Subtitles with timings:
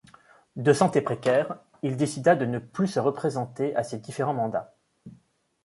[0.55, 4.73] De santé précaire, il décida de ne plus se représenter à ses différents mandats.